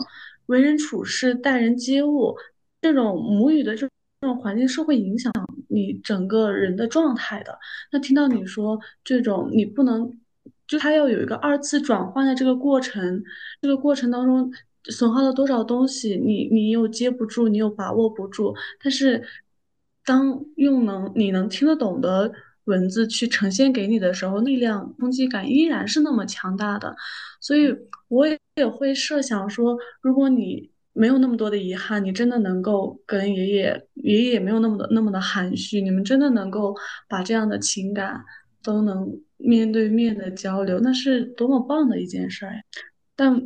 [0.46, 2.36] 为人处事、待人接物。
[2.82, 3.88] 这种母语的这
[4.20, 5.32] 这种环境是会影响
[5.68, 7.56] 你整个人的状态的。
[7.92, 10.12] 那听到你说这种，你不能
[10.66, 13.22] 就它要有一个二次转换的这个过程，
[13.62, 14.52] 这个过程当中
[14.86, 19.22] 损耗了多少东西，你你又接不住，你又把握不住，但是。
[20.06, 22.32] 当用能你能听得懂的
[22.64, 26.96] 文字去呈现给你的时候，力量冲击感依然是那么强大的。
[27.40, 27.76] 所以
[28.08, 36.74] 我也也会设想说，如果你没有那么多的遗憾，你真的能够跟爷爷，爷爷也没有那么的那么的含蓄，你们真的能够
[37.08, 38.24] 把这样的情感
[38.62, 42.54] 都能面对面的交流，那是多么棒的一件事儿！
[43.14, 43.42] 但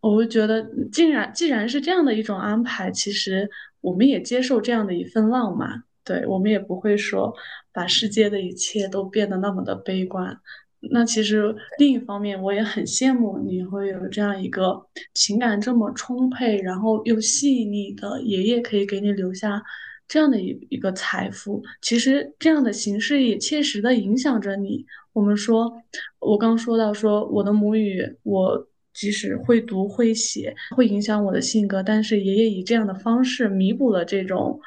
[0.00, 0.62] 我会觉得，
[0.92, 5.82] 既然既然是这样的一种安排，其实我们也接受这样的一份浪漫。
[6.04, 7.34] 对我们也不会说
[7.72, 10.38] 把世界的一切都变得那么的悲观。
[10.90, 19.62] 那其实另一方面，我也很羡慕你会有这样一个情感这么充沛，然后又细腻的爷爷，可以给你留下
[20.06, 21.62] 这样的一一个财富。
[21.80, 24.84] 其实这样的形式也切实的影响着你。
[25.14, 25.72] 我们说，
[26.18, 34.60] 我刚说到说我的母语，我即使会读会写，会影响我的性格，但是爷爷以这样的方式弥补了这种。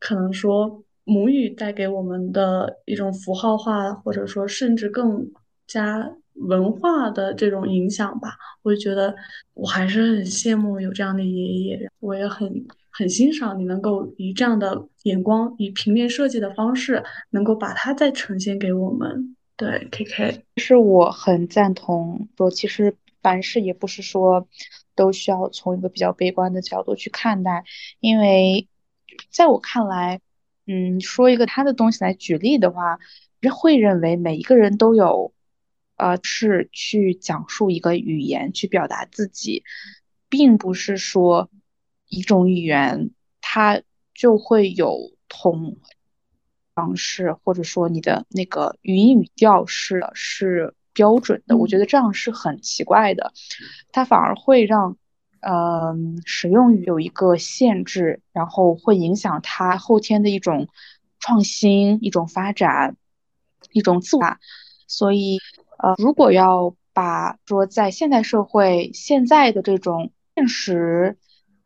[0.00, 5.30] 可能说母语带给我们的一种符号化，或者说甚至更
[5.68, 9.14] 加文化的这种影响吧，我就觉得
[9.54, 19.36] 我还是很羡慕有这样的爷爷，我也很很欣赏你能够以这样的眼光，以平面设计的方式，能够把它再呈现给我们。
[19.56, 24.48] 对，K K，是我很赞同说，其实凡事也不是说
[24.94, 27.64] 都需要从一个比较悲观的角度去看待，
[28.00, 28.66] 因为
[29.30, 30.20] 在我看来，
[30.66, 32.98] 嗯，说一个他的东西来举例的话，
[33.52, 35.32] 会认为每一个人都有，
[35.96, 39.64] 呃，是去讲述一个语言去表达自己，
[40.28, 41.50] 并不是说。
[42.12, 43.82] 一种语言，它
[44.14, 45.76] 就会有同
[46.74, 51.56] 方式，或者说你的那个语音语调是是标准的。
[51.56, 53.32] 我觉得这样是很奇怪的，
[53.92, 54.96] 它反而会让
[55.40, 60.68] 嗯使用语有一个限制，然后会影响他后天的一种
[61.18, 62.96] 创新、一种发展、
[63.72, 64.36] 一种自我。
[64.86, 65.38] 所以
[65.78, 71.18] 呃，如果要把说在现代社会现在的这种现实。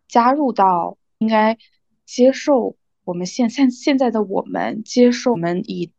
[0.07, 1.59] 加入到应该
[2.05, 5.91] 接受我们现现现在的我们接受我们以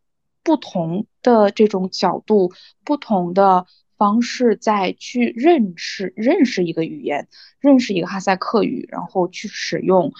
[0.42, 2.52] 不同的这种角度、
[2.82, 3.66] 不同的
[3.96, 7.28] 方式再去认识认识一个语言，
[7.60, 10.12] 认识一个哈萨克语，然后去使用，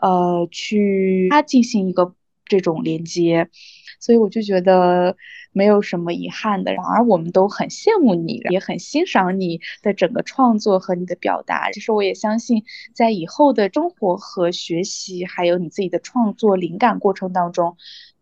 [0.00, 2.14] 呃，去它进行一个
[2.44, 3.48] 这种连接，
[3.98, 5.16] 所以我就觉得。
[5.52, 11.72] 没有什么遗憾的，反而我们都很羡慕你，也很欣赏你的整个创作和你的表达。
[11.72, 12.62] 其实我也相信，
[12.94, 17.76] 在以后的生活和学习，还有你自己的创作灵感过程当中，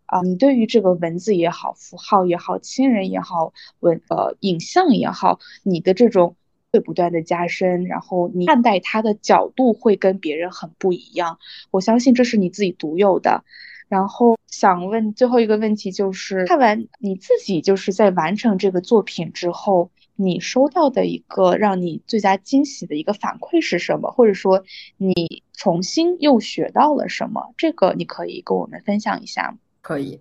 [0.09, 6.35] 啊，你对于这个文字也好、符号也好、亲人也好、文呃影像也好，你的这种
[6.73, 11.39] 会不断的加深，然后你看待它的角度会跟别人很不一样。
[11.71, 13.45] 我相信这是你自己独有的。
[13.89, 24.11] 然后想问最后一个问题，就是看完你自己就是在完成这个作品之后，你收到的一个让你最佳惊喜的一个反馈是什么？
[24.11, 24.63] 或者说
[24.99, 27.55] 你重新又学到了什么？
[27.57, 29.57] 这个你可以跟我们分享一下。
[29.89, 30.21] 可以，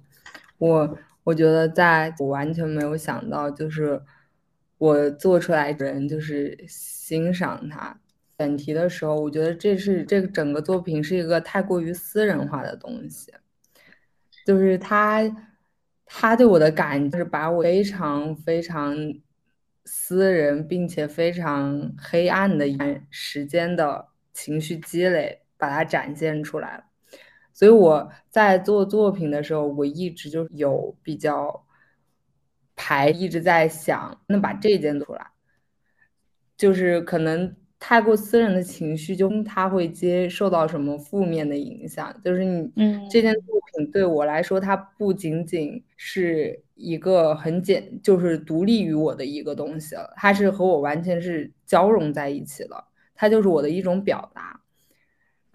[0.59, 4.01] 我我觉得在我完全没有想到，就是
[4.77, 7.99] 我做出来的人就是欣赏他。
[8.39, 13.33] 选题的时候，我觉得这是这个整个作品是一个太过于私人化的东西。
[14.45, 15.21] 就是他，
[16.05, 18.95] 他对我的感就是把我非常非常
[19.83, 26.83] 私人，并且非常黑暗的一段时间的情绪积累，把它展现出来了。
[27.57, 31.65] 所以我在做作品的时候，我一直就有比较
[32.75, 35.27] 排，一直在想，那把这件出来，
[36.55, 37.55] 就是可能。
[37.79, 42.11] 太过私人的情绪，就他会接受到什么负面的影响？
[42.25, 52.83] 就是你，嗯，这件作品对我来说，它不仅仅是一个很简，就是独立于我的一个东西了，它是和我完全是交融在一起了，
[53.13, 54.59] 它就是我的一种表达。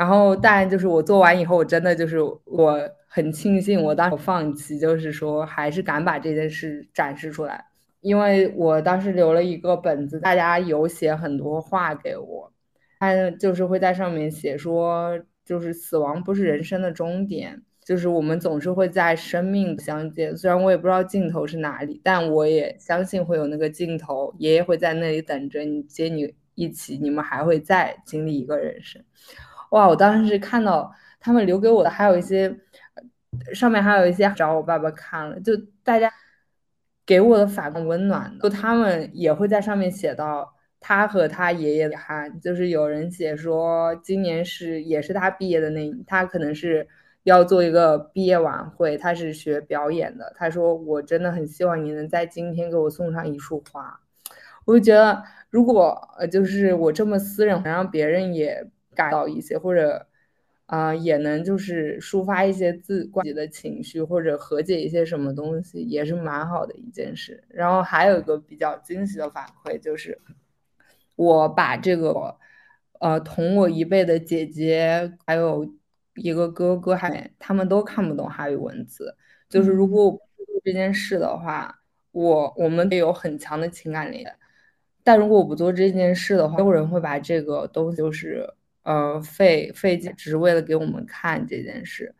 [0.02, 7.64] 然后，但就是我做完以后，我真的就是我很庆幸，我当时放弃，就是说还是敢把这件事展示出来。
[8.00, 12.52] 因为我当时留了一个本子，大家有写很多话给我，
[12.98, 20.36] 他就是会在上面写说，就是死亡不是人生的终点，就是我们总是会在生命相见。
[20.36, 24.34] 虽然我也不知道尽头是哪里，但我也相信会有那个尽头。
[24.38, 29.00] 爷爷会在那里等着你，接你一起，你们还会再经历一个人生。
[29.72, 29.86] 哇！
[29.88, 32.56] 我当时看到他们留给我的还有一些，
[33.52, 35.52] 上面还有一些找我爸爸看了，就
[35.84, 36.10] 大家。
[37.04, 46.86] 给我的反馈温暖，就他们也会在上面写到他和他爷爷的憾，就是有人写说今年是也是他毕业的那，他可能是
[47.24, 53.98] 要做一个毕业晚会，他是学表演的，他说我真的很希望你能在今天给我送上一束花，
[54.64, 60.06] 我就觉得如果呃就是我这么私人，能让别人也感到一些或者。
[60.66, 67.44] 啊，也能就是抒发一些自己的情绪，或者和解一些什么东西，也是蛮好的一件事。
[67.48, 70.18] 然后还有一个比较惊喜的反馈，就是
[71.14, 72.38] 我把这个
[73.00, 75.70] 呃同我一辈的姐姐，还有
[76.14, 79.14] 一个哥哥，还他们都看不懂汉语文字。
[79.50, 81.82] 就是如果我不做这件事的话，
[82.12, 84.34] 我我们得有很强的情感连。
[85.04, 88.54] 但如果我不做这件事的话，没有人会把这个东西就是。
[88.82, 92.14] 呃，费费劲，只是为了给我们看这件事。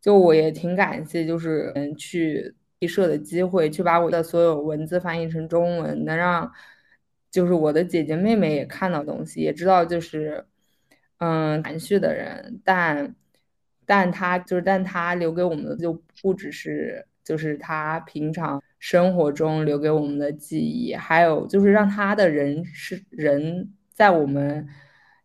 [0.00, 6.52] 就我也挺感谢，就是嗯，去毕设的机会，去把我的所有文字翻译成中文，能让
[7.28, 10.46] 就是我的姐姐妹妹也看到东西，也知道就是
[11.18, 13.16] 嗯含蓄的人，但
[13.84, 15.92] 但他就是但他留给我们的就
[16.22, 24.68] 不只是就是他平常生活中留给我们的记忆，还有就是让他的人是人在我们。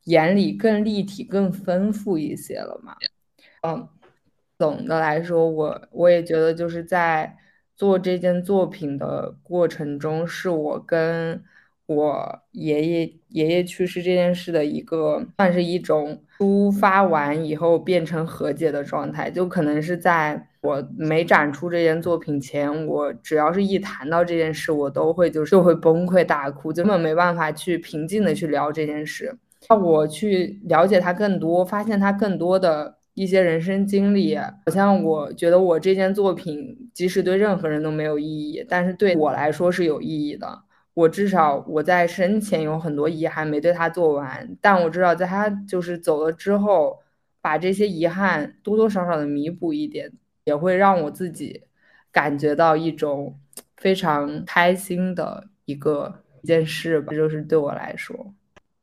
[0.05, 2.95] 眼里更立体、更丰富一些了嘛。
[3.61, 3.87] 嗯，
[4.57, 7.37] 总的来说，我我也觉得就是在
[7.75, 11.43] 做这件作品的过程中，是我跟
[11.85, 19.29] 我爷爷爷爷去世这件事的一个，算是一种抒发完以后变成和解的状态。
[19.29, 29.37] 就可能是在我没展出这件作品前，我只要是一谈到这件事，我都会就是就会崩溃大哭，根本没办法去平静的去聊这件事。
[29.67, 40.63] 让我去了解他更多，发现他更多的一些人生经历，好像我觉得我这件作品即使对任何人都没有意义，但是对我来说是有意义的。
[40.93, 46.99] 我至少我在生前有很多遗憾没对他做完，但我知道在他就是走了之后，
[47.39, 50.11] 把这些遗憾多多少少的弥补一点，
[50.43, 51.63] 也会让我自己
[52.11, 53.39] 感觉到一种
[53.77, 57.13] 非常开心的一个一件事吧。
[57.13, 58.33] 就是对我来说，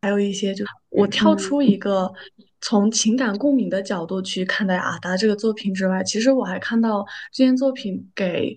[0.01, 2.13] 还有一些就我跳出一个。
[2.61, 8.53] 从情感共鸣的角度去看待阿达这个作品之外，其实我还看到这件作品给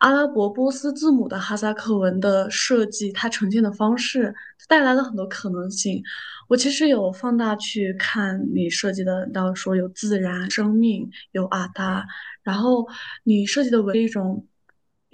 [0.00, 4.34] 阿拉伯波斯字母的哈萨克文的设计，它呈现的方式
[4.68, 6.02] 带来了很多可能性。
[6.48, 12.04] 我其实有放大去看你设计的，到说有自然、生命，有阿达，
[12.42, 12.86] 然后
[13.24, 14.46] 你设计的为一种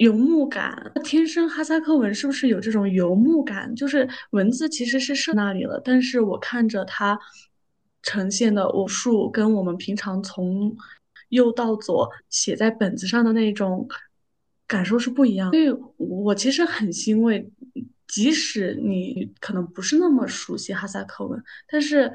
[0.02, 0.92] 游牧感。
[1.04, 3.74] 天生哈萨克文是不是有这种游牧感？
[3.74, 7.18] 就是文字其实是设那里了，但是我看着它。
[8.04, 10.76] 呈现的武术跟我们平常从
[11.28, 13.86] 右到左写在本子上的那种
[14.66, 15.52] 感受是不一样。
[15.52, 17.48] 所以我其实很欣慰，
[18.08, 22.12] 即使你可能不是那么熟悉哈萨克文，但是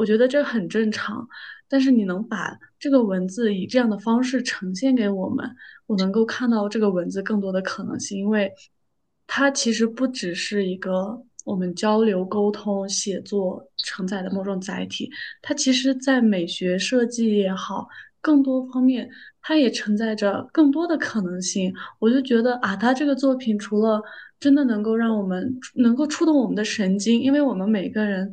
[0.00, 1.28] 我觉得这很正常。
[1.68, 5.48] 但是你能把这个文字以这样的方式呈现给我们，
[5.86, 8.52] 我能够看到这个文字更多的可能性，因为
[9.26, 11.22] 它其实不只是一个。
[11.46, 17.88] 我们交流、沟通、写作承载的某种载体，它其实，在美学设计也好，
[18.20, 19.08] 更多方面，
[19.40, 21.72] 它也承载着更多的可能性。
[21.98, 24.02] 我就觉得啊，他这个作品除了
[24.38, 28.30] 真的能够让我们能够触动我们的神经，因为我们每个人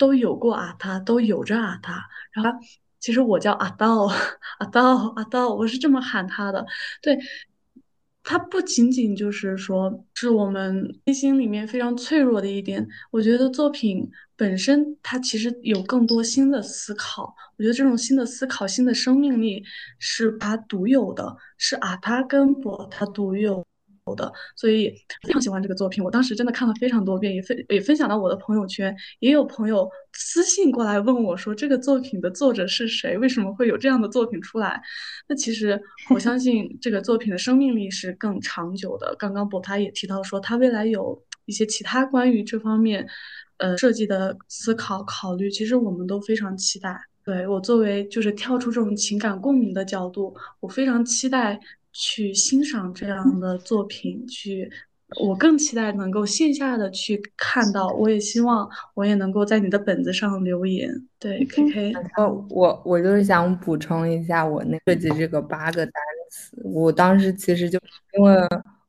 [0.00, 2.02] 都有过啊，他都有着啊，他。
[2.32, 2.58] 然后，
[2.98, 4.10] 其实我叫阿道，
[4.58, 6.66] 阿道，阿道，我是这么喊他的。
[7.02, 7.18] 对。
[8.22, 19.64] 他不仅仅就是说是我们内心里面非常脆弱的一点，我觉得作品本身它其实有更多新的思考，我觉得这种新的思考、新的生命力
[19.98, 23.64] 是它独有的，是阿他跟博他独有。
[24.16, 24.90] 的，所以
[25.22, 26.02] 非常喜欢这个作品。
[26.02, 28.94] 我当时真的看了非常多遍，也分也分享到我的朋友圈。
[29.20, 33.16] 也有朋友私信过来问我，说这个作品的作者是谁？
[33.18, 34.80] 为什么会有这样的作品出来？
[35.28, 35.80] 那其实
[36.10, 39.14] 我相信这个作品的生命力是更长久的。
[39.18, 43.06] 刚刚博他也提到说，他未来有一些其他关于这方面
[43.58, 46.98] 呃设计的思考考虑，其实我们都非常期待。
[47.22, 51.60] 对我作为就是跳出这种情感共鸣的角度，我非常期待。
[51.92, 54.70] 去欣赏这样的作品，去，
[55.20, 57.88] 我更期待能够线下的去看到。
[57.88, 60.90] 我也希望我也能够在你的本子上留言。
[61.18, 65.92] 对，K K，我我我就是想补充一下，我那设计这个八个单
[66.30, 67.78] 词，我当时其实就
[68.16, 68.36] 因为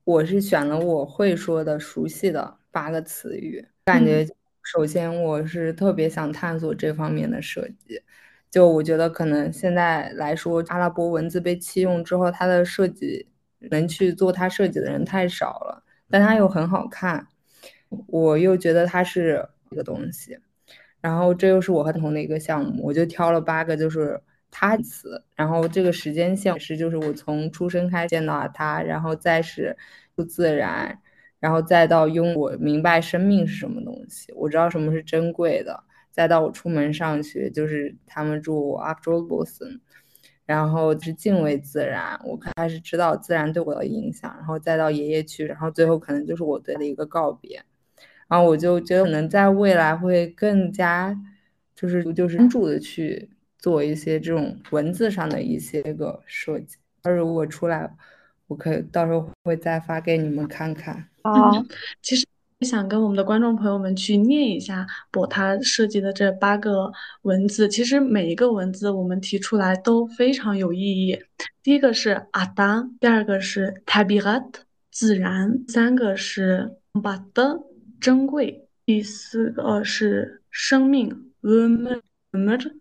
[0.04, 4.28] 我是选了我会说的、熟悉的八个词语，感觉
[4.64, 7.99] 首先我是特别想探索这方面的设计。
[8.52, 13.28] 就我觉得可能现在来说，阿拉伯文字被弃用之后，它的设计
[13.72, 17.28] 能去做它设计的人太少了，但它又很好看，
[18.08, 20.38] 我又觉得它是一个东西，
[20.99, 24.22] 然后这又是我和同的一个项目，我就挑了八个就是
[24.52, 29.78] 它词，然后这个时间线是就是我从出生开始见到它，然后再是
[30.14, 30.99] 不自然，
[31.39, 35.86] 然后再到用我明白生命是什么东西，我知道什么是珍贵的。
[36.12, 39.80] 再到我出门上学，就是他们住 After Boston，
[40.45, 47.64] 然后是敬畏自然，我开始知道自然对我的影响，然后再到爷爷去，然后最后可能就是我对的一个告别，
[48.28, 51.18] 然后我就觉得可能在未来会更加
[51.74, 57.89] 就是就是专注的去做一些这种文字上的一些个设计，而如果出来，
[58.47, 61.07] 我可以到时候会再发给你们看看。
[61.22, 61.51] 啊，
[62.01, 62.28] 其实。
[62.66, 66.91] 想跟我们的观众朋友们去念一下博他设计的这八个
[67.24, 71.18] 文字，其实每一个文字我们提出来都非常有意义。
[71.64, 74.45] 第一个是阿达，第二个是 tabiat
[74.91, 77.64] 自然，三个是 bad
[77.99, 82.01] 珍贵，第四个是生命 umr
[82.32, 82.74] umr，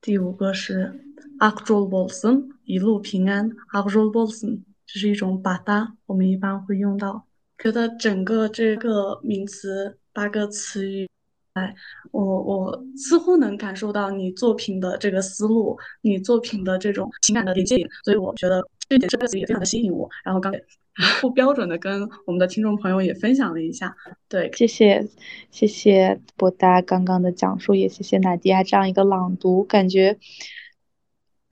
[0.00, 1.00] 第五个是
[1.38, 7.26] akjol bolsun 一路平安 akjol bolsun，这是一种巴达，我们一般会用到。
[7.62, 11.08] 觉得整个这个名词八个词语
[11.52, 11.72] 哎，
[12.10, 20.08] 我我似乎能感受到你作品的这个思路，你作品的这种情感的连接点，所以我觉得这点这个词也非常的吸引我。
[20.24, 20.52] 然后刚
[21.20, 23.94] 不标准的跟我们的听众朋友也分享了一下，
[24.28, 25.06] 对，谢谢
[25.50, 30.18] 谢谢博达刚刚的讲述，也谢谢娜迪亚这样一个朗读，感觉。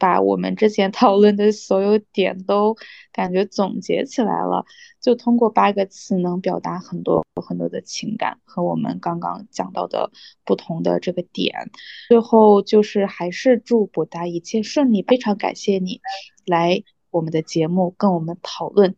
[0.01, 2.74] 把我们之前讨论的所有点都
[3.12, 4.64] 感觉总结起来了，
[5.01, 10.11] 就通过八个词能表达很多很多的情感和我们刚刚讲到的
[10.44, 11.70] 不同的这个点。
[12.09, 16.01] 最后就是还是祝博达一切顺利，非常感谢你
[16.46, 18.96] 来我们的节目跟我们讨论，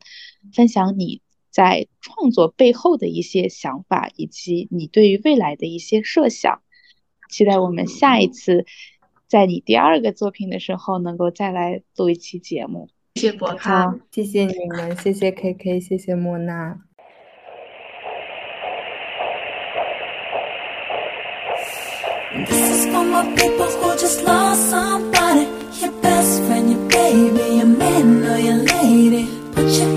[0.55, 6.63] 分享你在创作背后的一些想法以及你对于未来的一些设想。
[7.29, 8.67] 期待我们下一次。
[9.33, 12.91] 在你第二个作品的时候，能够再来录一期节目。
[13.15, 16.79] 谢谢博康，谢谢你们，谢谢 KK，谢谢莫娜。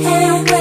[0.06, 0.55] Bye.